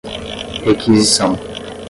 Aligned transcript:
requisição 0.71 1.29